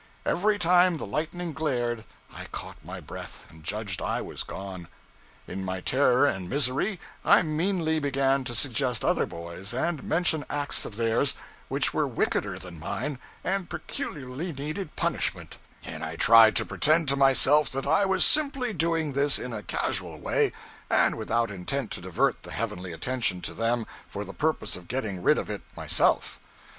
Every 0.25 0.57
time 0.57 0.97
the 0.97 1.05
lightning 1.05 1.53
glared 1.53 2.05
I 2.33 2.45
caught 2.45 2.83
my 2.83 2.99
breath, 2.99 3.45
and 3.51 3.63
judged 3.63 4.01
I 4.01 4.19
was 4.19 4.41
gone. 4.41 4.87
In 5.45 5.63
my 5.63 5.79
terror 5.79 6.25
and 6.25 6.49
misery, 6.49 6.99
I 7.23 7.43
meanly 7.43 7.99
began 7.99 8.43
to 8.45 8.55
suggest 8.55 9.05
other 9.05 9.27
boys, 9.27 9.75
and 9.75 10.01
mention 10.03 10.43
acts 10.49 10.85
of 10.85 10.95
theirs 10.95 11.35
which 11.67 11.93
were 11.93 12.07
wickeder 12.07 12.57
than 12.57 12.79
mine, 12.79 13.19
and 13.43 13.69
peculiarly 13.69 14.51
needed 14.51 14.95
punishment 14.95 15.59
and 15.83 16.03
I 16.03 16.15
tried 16.15 16.55
to 16.55 16.65
pretend 16.65 17.07
to 17.09 17.15
myself 17.15 17.69
that 17.69 17.85
I 17.85 18.03
was 18.05 18.25
simply 18.25 18.73
doing 18.73 19.13
this 19.13 19.37
in 19.37 19.53
a 19.53 19.61
casual 19.61 20.17
way, 20.19 20.51
and 20.89 21.13
without 21.13 21.51
intent 21.51 21.91
to 21.91 22.01
divert 22.01 22.41
the 22.41 22.51
heavenly 22.53 22.91
attention 22.91 23.39
to 23.41 23.53
them 23.53 23.85
for 24.07 24.23
the 24.25 24.33
purpose 24.33 24.75
of 24.75 24.87
getting 24.87 25.21
rid 25.21 25.37
of 25.37 25.47
it 25.51 25.61
myself. 25.77 26.39